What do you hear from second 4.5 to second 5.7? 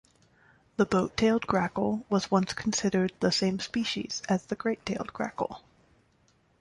great-tailed grackle.